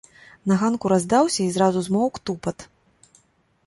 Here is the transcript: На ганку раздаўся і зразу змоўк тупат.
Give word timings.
На 0.51 0.55
ганку 0.61 0.91
раздаўся 0.95 1.41
і 1.45 1.53
зразу 1.59 1.79
змоўк 1.91 2.13
тупат. 2.31 2.69